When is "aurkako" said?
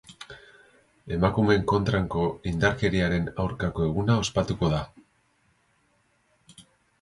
3.45-3.85